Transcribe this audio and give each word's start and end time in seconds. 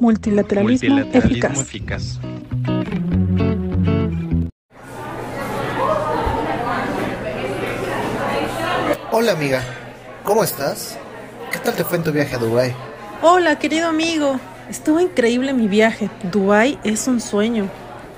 Multilateralismo, 0.00 0.98
eficaz. 1.12 2.18
Hola 9.10 9.32
amiga, 9.32 9.62
¿cómo 10.22 10.44
estás? 10.44 10.98
¿Qué 11.50 11.58
tal 11.58 11.74
te 11.74 11.84
fue 11.84 11.98
en 11.98 12.04
tu 12.04 12.12
viaje 12.12 12.36
a 12.36 12.38
Dubái? 12.38 12.74
Hola 13.22 13.58
querido 13.58 13.88
amigo, 13.88 14.38
estuvo 14.70 15.00
increíble 15.00 15.52
mi 15.54 15.66
viaje. 15.66 16.08
Dubái 16.30 16.78
es 16.84 17.08
un 17.08 17.20
sueño. 17.20 17.68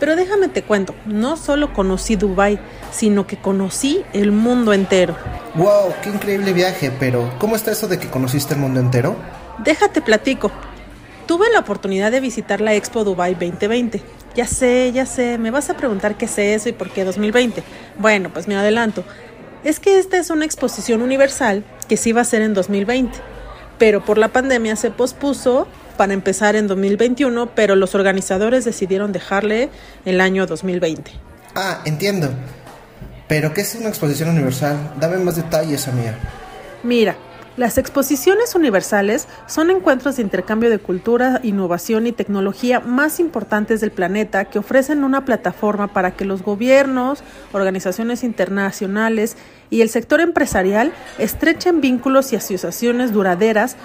Pero 0.00 0.16
déjame 0.16 0.48
te 0.48 0.62
cuento, 0.62 0.94
no 1.06 1.36
solo 1.36 1.72
conocí 1.72 2.16
Dubái, 2.16 2.58
sino 2.92 3.26
que 3.26 3.36
conocí 3.36 4.04
el 4.12 4.32
mundo 4.32 4.72
entero. 4.72 5.16
Wow, 5.54 5.92
qué 6.02 6.10
increíble 6.10 6.52
viaje, 6.52 6.92
pero 6.98 7.32
¿cómo 7.38 7.56
está 7.56 7.72
eso 7.72 7.88
de 7.88 7.98
que 7.98 8.08
conociste 8.08 8.54
el 8.54 8.60
mundo 8.60 8.80
entero? 8.80 9.16
Déjate 9.64 10.00
platico. 10.00 10.50
Tuve 11.26 11.50
la 11.52 11.58
oportunidad 11.58 12.10
de 12.10 12.20
visitar 12.20 12.60
la 12.60 12.74
Expo 12.74 13.04
Dubai 13.04 13.34
2020. 13.34 14.00
Ya 14.34 14.46
sé, 14.46 14.92
ya 14.92 15.04
sé, 15.04 15.36
me 15.36 15.50
vas 15.50 15.68
a 15.68 15.76
preguntar 15.76 16.16
qué 16.16 16.26
es 16.26 16.38
eso 16.38 16.68
y 16.68 16.72
por 16.72 16.90
qué 16.90 17.04
2020. 17.04 17.62
Bueno, 17.98 18.30
pues 18.32 18.46
me 18.46 18.56
adelanto. 18.56 19.04
Es 19.64 19.80
que 19.80 19.98
esta 19.98 20.16
es 20.18 20.30
una 20.30 20.44
exposición 20.44 21.02
universal 21.02 21.64
que 21.88 21.96
sí 21.96 22.12
va 22.12 22.20
a 22.20 22.24
ser 22.24 22.42
en 22.42 22.54
2020, 22.54 23.18
pero 23.78 24.04
por 24.04 24.16
la 24.16 24.28
pandemia 24.28 24.76
se 24.76 24.90
pospuso 24.90 25.66
para 25.96 26.14
empezar 26.14 26.54
en 26.54 26.68
2021, 26.68 27.50
pero 27.54 27.74
los 27.74 27.96
organizadores 27.96 28.64
decidieron 28.64 29.10
dejarle 29.10 29.70
el 30.04 30.20
año 30.20 30.46
2020. 30.46 31.10
Ah, 31.56 31.80
entiendo. 31.84 32.30
Pero 33.26 33.52
¿qué 33.52 33.62
es 33.62 33.74
una 33.74 33.88
exposición 33.88 34.28
universal? 34.28 34.94
Dame 35.00 35.18
más 35.18 35.36
detalles, 35.36 35.88
amiga. 35.88 36.16
Mira, 36.84 37.16
las 37.58 37.76
exposiciones 37.76 38.54
universales 38.54 39.26
son 39.48 39.70
encuentros 39.70 40.16
de 40.16 40.22
intercambio 40.22 40.70
de 40.70 40.78
cultura, 40.78 41.40
innovación 41.42 42.06
y 42.06 42.12
tecnología 42.12 42.78
más 42.78 43.18
importantes 43.18 43.80
del 43.80 43.90
planeta 43.90 44.44
que 44.44 44.60
ofrecen 44.60 45.02
una 45.02 45.24
plataforma 45.24 45.88
para 45.88 46.12
que 46.12 46.24
los 46.24 46.44
gobiernos, 46.44 47.24
organizaciones 47.52 48.22
internacionales 48.22 49.36
y 49.70 49.80
el 49.80 49.88
sector 49.88 50.20
empresarial 50.20 50.92
estrechen 51.18 51.80
vínculos 51.80 52.32
y 52.32 52.36
asociaciones 52.36 53.12
duraderas 53.12 53.76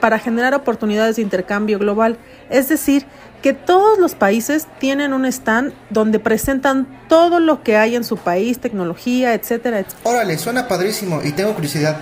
para 0.00 0.18
generar 0.18 0.52
oportunidades 0.52 1.16
de 1.16 1.22
intercambio 1.22 1.78
global. 1.78 2.18
Es 2.50 2.68
decir, 2.68 3.06
que 3.40 3.54
todos 3.54 3.98
los 3.98 4.14
países 4.14 4.68
tienen 4.78 5.14
un 5.14 5.24
stand 5.24 5.72
donde 5.88 6.18
presentan 6.18 6.86
todo 7.08 7.40
lo 7.40 7.62
que 7.62 7.78
hay 7.78 7.96
en 7.96 8.04
su 8.04 8.18
país, 8.18 8.58
tecnología, 8.58 9.32
etcétera, 9.32 9.78
etcétera. 9.78 10.02
Órale, 10.04 10.36
suena 10.36 10.68
padrísimo 10.68 11.22
y 11.24 11.32
tengo 11.32 11.54
curiosidad. 11.54 11.96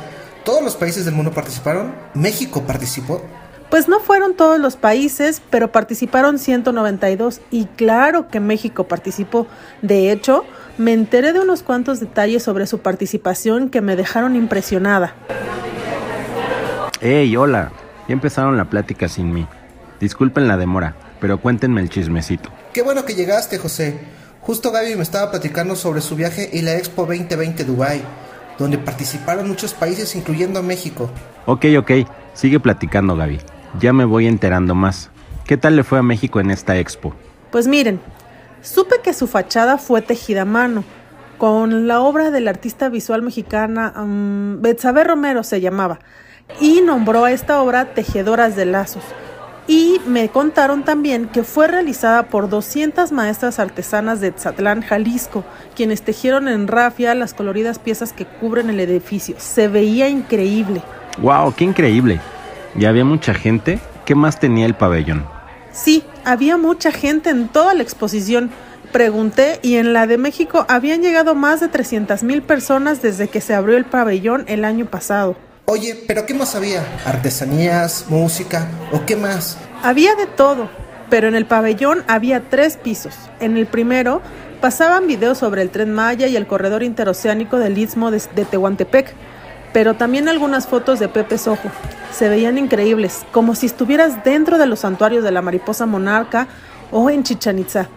¿Todos 0.45 0.63
los 0.63 0.75
países 0.75 1.05
del 1.05 1.15
mundo 1.15 1.31
participaron? 1.31 1.95
¿México 2.15 2.63
participó? 2.63 3.23
Pues 3.71 3.87
no 3.87 4.01
fueron 4.01 4.35
todos 4.35 4.59
los 4.59 4.77
países, 4.77 5.41
pero 5.51 5.71
participaron 5.71 6.39
192 6.39 7.41
y 7.53 7.67
claro 7.67 8.29
que 8.29 8.41
México 8.41 8.85
participó. 8.85 9.47
De 9.83 10.11
hecho, 10.11 10.45
me 10.79 10.93
enteré 10.93 11.33
de 11.33 11.41
unos 11.41 11.63
cuantos 11.63 12.01
detalles 12.01 12.43
sobre 12.43 12.67
su 12.67 12.81
participación 12.81 13.71
que 13.71 13.81
me 13.81 13.95
dejaron 13.95 14.35
impresionada. 14.35 15.15
¡Hey, 17.01 17.37
hola! 17.37 17.71
Ya 18.09 18.13
empezaron 18.13 18.57
la 18.57 18.65
plática 18.65 19.09
sin 19.09 19.33
mí. 19.33 19.47
Disculpen 20.01 20.49
la 20.49 20.57
demora, 20.57 20.97
pero 21.21 21.41
cuéntenme 21.41 21.81
el 21.81 21.89
chismecito. 21.89 22.51
Qué 22.73 22.83
bueno 22.83 23.05
que 23.05 23.15
llegaste, 23.15 23.59
José. 23.59 23.97
Justo 24.41 24.73
Gaby 24.73 24.97
me 24.97 25.03
estaba 25.05 25.31
platicando 25.31 25.77
sobre 25.77 26.01
su 26.01 26.17
viaje 26.17 26.51
y 26.53 26.63
la 26.63 26.77
Expo 26.77 27.07
2020 27.07 27.65
Dubai 27.65 28.03
donde 28.63 28.79
participaron 28.79 29.49
muchos 29.49 29.75
países 29.75 30.15
incluyendo 30.15 30.63
México. 30.63 31.11
Ok, 31.47 31.67
ok, 31.79 31.91
sigue 32.33 32.61
platicando 32.61 33.17
Gaby. 33.17 33.41
Ya 33.81 33.93
me 33.93 34.05
voy 34.05 34.27
enterando 34.27 34.75
más. 34.75 35.11
¿Qué 35.47 35.57
tal 35.57 35.77
le 35.77 35.85
fue 35.85 35.99
a 35.99 36.03
México 36.03 36.41
en 36.41 36.51
esta 36.51 36.79
expo? 36.79 37.15
Pues 37.51 37.67
miren, 37.67 38.01
supe 38.63 38.97
que 39.03 39.13
su 39.13 39.27
fachada 39.27 39.79
fue 39.79 40.01
tejida 40.01 40.43
a 40.43 40.47
mano, 40.47 40.85
con 41.39 41.89
la 41.89 42.01
obra 42.01 42.31
del 42.31 42.47
artista 42.47 42.89
visual 42.89 43.23
mexicana 43.23 43.93
um, 43.97 44.63
Betsabe 44.63 45.03
Romero 45.03 45.43
se 45.43 45.61
llamaba, 45.61 45.99
y 46.61 46.81
nombró 46.83 47.25
a 47.25 47.33
esta 47.33 47.61
obra 47.61 47.95
Tejedoras 47.95 48.55
de 48.55 48.67
Lazos. 48.67 49.05
Y 49.69 50.01
me 50.07 50.29
contaron 50.29 50.83
también 50.85 51.27
que 51.27 51.45
fue 51.45 51.69
realizada 51.69 52.25
por 52.25 52.49
200 52.49 53.13
maestras 53.13 53.59
artesanas 53.59 54.21
de 54.21 54.33
Tzatlán, 54.33 54.83
Jalisco, 54.83 55.45
quienes 55.77 56.03
tejieron 56.03 56.49
en 56.49 56.67
rafia 56.67 57.15
las 57.15 57.33
coloridas 57.33 57.79
piezas 57.79 58.13
que 58.13 58.27
cubren 58.27 58.71
el 58.71 58.81
edificio. 58.81 59.37
Se 59.39 59.69
veía 59.69 60.09
increíble. 60.09 60.83
¡Wow! 61.19 61.55
¡Qué 61.55 61.65
increíble! 61.65 62.21
¿Y 62.77 62.87
había 62.87 63.05
mucha 63.05 63.35
gente? 63.35 63.79
¿Qué 64.05 64.15
más 64.15 64.41
tenía 64.41 64.67
el 64.67 64.75
pabellón? 64.75 65.25
Sí, 65.73 66.03
había 66.25 66.57
mucha 66.57 66.91
gente 66.91 67.31
en 67.31 67.49
toda 67.49 67.75
la 67.75 67.83
exposición. 67.83 68.51
Pregunté 68.93 69.61
y 69.63 69.77
en 69.77 69.93
la 69.93 70.07
de 70.07 70.19
México 70.19 70.67
habían 70.69 71.03
llegado 71.03 71.35
más 71.35 71.61
de 71.61 71.69
300 71.69 72.25
mil 72.25 72.43
personas 72.43 73.01
desde 73.01 73.29
que 73.29 73.41
se 73.41 73.55
abrió 73.55 73.77
el 73.77 73.85
pabellón 73.85 74.45
el 74.49 74.65
año 74.65 74.87
pasado. 74.87 75.37
Oye, 75.73 75.95
¿pero 76.07 76.27
qué 76.27 76.35
más 76.35 76.55
había? 76.55 76.85
¿Artesanías, 77.07 78.05
música 78.11 78.69
o 78.93 79.07
qué 79.07 79.17
más? 79.17 79.57
Había 79.83 80.15
de 80.17 80.27
todo, 80.27 80.69
pero 81.09 81.29
en 81.29 81.35
el 81.35 81.47
pabellón 81.47 82.05
había 82.09 82.51
tres 82.51 82.77
pisos. 82.77 83.15
En 83.41 83.57
el 83.57 83.65
primero 83.65 84.21
pasaban 84.61 85.07
videos 85.07 85.39
sobre 85.39 85.63
el 85.63 85.71
tren 85.71 85.91
Maya 85.91 86.27
y 86.27 86.37
el 86.37 86.47
corredor 86.47 86.83
interoceánico 86.83 87.59
del 87.59 87.79
istmo 87.79 88.11
de, 88.11 88.21
Tehuantepec, 88.21 89.15
pero 89.73 89.95
también 89.95 90.29
algunas 90.29 90.67
fotos 90.67 90.99
de 90.99 91.09
Pepe 91.09 91.39
Sojo. 91.39 91.71
Se 92.13 92.29
veían 92.29 92.59
increíbles, 92.59 93.25
como 93.33 93.55
si 93.55 93.65
estuvieras 93.65 94.23
dentro 94.25 94.59
de 94.59 94.67
los 94.67 94.81
santuarios 94.81 95.25
de 95.25 95.33
la 95.33 95.41
mariposa 95.41 95.87
monarca 95.87 96.49
o 96.91 97.09
en 97.09 97.23
Chichen 97.23 97.59
Itza. 97.59 97.89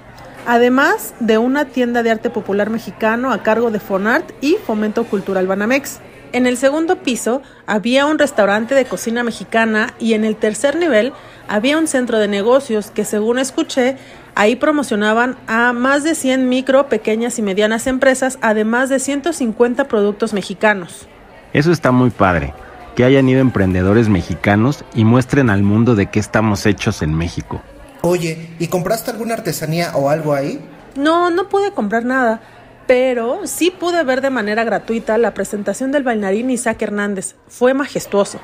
Además 0.47 1.13
de 1.19 1.39
una 1.39 1.65
tienda 1.65 2.03
de 2.03 2.11
arte 2.11 2.29
popular 2.29 2.69
mexicano 2.69 3.33
a 3.33 3.43
cargo 3.43 3.69
de 3.69 3.81
Fonart 3.81 4.31
y 4.39 4.55
Fomento 4.65 5.03
Cultural 5.03 5.45
Banamex. 5.45 5.99
En 6.35 6.47
el 6.47 6.57
segundo 6.57 6.97
piso 6.97 7.41
había 7.65 8.05
un 8.05 8.19
restaurante 8.19 8.75
de 8.75 8.83
cocina 8.83 9.23
mexicana 9.23 9.93
y 9.99 10.15
en 10.15 10.25
el 10.25 10.35
tercer 10.35 10.75
nivel 10.75 11.13
había 11.47 11.77
un 11.77 11.87
centro 11.87 12.19
de 12.19 12.27
negocios 12.27 12.91
que 12.91 13.05
según 13.05 13.39
escuché 13.39 13.95
ahí 14.35 14.57
promocionaban 14.57 15.37
a 15.47 15.71
más 15.71 16.03
de 16.03 16.13
100 16.13 16.49
micro, 16.49 16.89
pequeñas 16.89 17.39
y 17.39 17.41
medianas 17.41 17.87
empresas, 17.87 18.37
además 18.41 18.89
de 18.89 18.99
150 18.99 19.87
productos 19.87 20.33
mexicanos. 20.33 21.07
Eso 21.53 21.71
está 21.71 21.93
muy 21.93 22.09
padre, 22.09 22.53
que 22.97 23.05
hayan 23.05 23.29
ido 23.29 23.39
emprendedores 23.39 24.09
mexicanos 24.09 24.83
y 24.93 25.05
muestren 25.05 25.49
al 25.49 25.63
mundo 25.63 25.95
de 25.95 26.07
qué 26.07 26.19
estamos 26.19 26.65
hechos 26.65 27.01
en 27.01 27.13
México. 27.13 27.61
Oye, 28.01 28.49
¿y 28.59 28.67
compraste 28.67 29.09
alguna 29.09 29.35
artesanía 29.35 29.95
o 29.95 30.09
algo 30.09 30.33
ahí? 30.33 30.59
No, 30.97 31.29
no 31.29 31.47
pude 31.47 31.71
comprar 31.71 32.03
nada 32.03 32.41
pero 32.87 33.41
sí 33.45 33.71
pude 33.71 34.03
ver 34.03 34.21
de 34.21 34.29
manera 34.29 34.63
gratuita 34.63 35.17
la 35.17 35.33
presentación 35.33 35.91
del 35.91 36.03
bailarín 36.03 36.51
Isaac 36.51 36.81
Hernández. 36.81 37.35
Fue 37.47 37.73
majestuoso. 37.73 38.39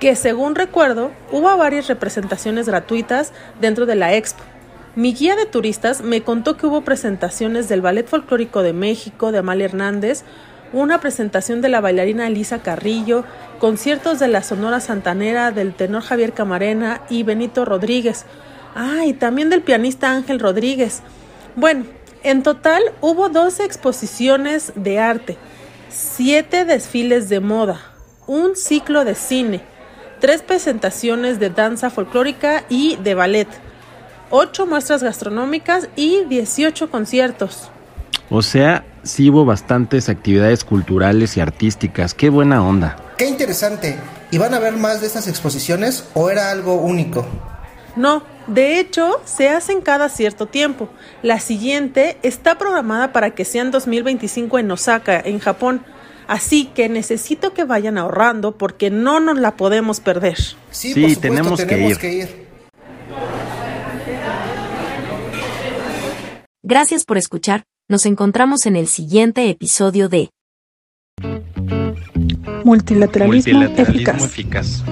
Que 0.00 0.16
según 0.16 0.54
recuerdo, 0.54 1.12
hubo 1.30 1.56
varias 1.56 1.86
representaciones 1.86 2.66
gratuitas 2.66 3.32
dentro 3.60 3.86
de 3.86 3.94
la 3.94 4.14
expo. 4.14 4.42
Mi 4.96 5.14
guía 5.14 5.36
de 5.36 5.46
turistas 5.46 6.02
me 6.02 6.22
contó 6.22 6.56
que 6.56 6.66
hubo 6.66 6.82
presentaciones 6.82 7.68
del 7.68 7.80
Ballet 7.80 8.06
Folclórico 8.06 8.62
de 8.62 8.72
México 8.72 9.32
de 9.32 9.38
Amalia 9.38 9.66
Hernández, 9.66 10.24
una 10.72 11.00
presentación 11.00 11.60
de 11.60 11.68
la 11.68 11.80
bailarina 11.80 12.26
Elisa 12.26 12.62
Carrillo, 12.62 13.24
conciertos 13.58 14.18
de 14.18 14.28
la 14.28 14.42
Sonora 14.42 14.80
Santanera 14.80 15.50
del 15.50 15.72
tenor 15.72 16.02
Javier 16.02 16.32
Camarena 16.32 17.02
y 17.08 17.22
Benito 17.22 17.64
Rodríguez. 17.64 18.26
Ah, 18.74 19.02
también 19.18 19.50
del 19.50 19.62
pianista 19.62 20.10
Ángel 20.10 20.40
Rodríguez. 20.40 21.02
Bueno, 21.56 21.84
en 22.24 22.42
total 22.42 22.82
hubo 23.00 23.28
12 23.28 23.64
exposiciones 23.64 24.72
de 24.74 24.98
arte, 24.98 25.36
7 25.88 26.64
desfiles 26.64 27.28
de 27.28 27.40
moda, 27.40 27.80
un 28.26 28.56
ciclo 28.56 29.04
de 29.04 29.14
cine, 29.14 29.62
3 30.20 30.42
presentaciones 30.42 31.38
de 31.38 31.50
danza 31.50 31.90
folclórica 31.90 32.64
y 32.68 32.96
de 32.96 33.14
ballet, 33.14 33.48
8 34.30 34.66
muestras 34.66 35.02
gastronómicas 35.02 35.88
y 35.96 36.24
18 36.24 36.90
conciertos. 36.90 37.70
O 38.30 38.40
sea, 38.40 38.84
sí 39.02 39.28
hubo 39.28 39.44
bastantes 39.44 40.08
actividades 40.08 40.64
culturales 40.64 41.36
y 41.36 41.40
artísticas. 41.40 42.14
Qué 42.14 42.30
buena 42.30 42.66
onda. 42.66 42.96
Qué 43.18 43.26
interesante. 43.26 43.98
¿Y 44.30 44.38
van 44.38 44.54
a 44.54 44.58
ver 44.58 44.72
más 44.72 45.02
de 45.02 45.06
estas 45.06 45.28
exposiciones 45.28 46.04
o 46.14 46.30
era 46.30 46.50
algo 46.50 46.76
único? 46.76 47.26
No, 47.96 48.22
de 48.46 48.78
hecho, 48.80 49.20
se 49.24 49.48
hacen 49.48 49.80
cada 49.80 50.08
cierto 50.08 50.46
tiempo. 50.46 50.88
La 51.22 51.40
siguiente 51.40 52.16
está 52.22 52.58
programada 52.58 53.12
para 53.12 53.30
que 53.30 53.44
sea 53.44 53.62
en 53.62 53.70
2025 53.70 54.58
en 54.58 54.70
Osaka, 54.70 55.20
en 55.20 55.38
Japón. 55.38 55.84
Así 56.26 56.66
que 56.66 56.88
necesito 56.88 57.52
que 57.52 57.64
vayan 57.64 57.98
ahorrando 57.98 58.56
porque 58.56 58.90
no 58.90 59.20
nos 59.20 59.38
la 59.38 59.56
podemos 59.56 60.00
perder. 60.00 60.38
Sí, 60.70 60.94
por 60.94 61.10
supuesto, 61.10 61.20
tenemos, 61.20 61.98
que, 61.98 62.12
ir. 62.12 62.48
Gracias 66.62 67.04
por 67.04 67.18
escuchar. 67.18 67.64
Nos 67.88 68.06
encontramos 68.06 68.66
en 68.66 68.76
el 68.76 68.86
siguiente 68.86 69.50
episodio 69.50 70.08
de 70.08 70.30
Multilateralismo, 72.64 73.64
eficaz. 73.64 74.82